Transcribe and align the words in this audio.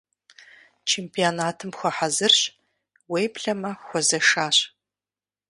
Чемпионатым 0.89 1.69
хуэхьэзырщ, 1.77 2.41
уеблэмэ 3.11 3.71
хуэзэшащ. 3.85 4.57